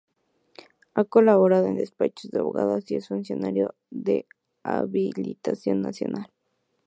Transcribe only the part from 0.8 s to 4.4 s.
Ha colaborado en despachos de abogados y es funcionario de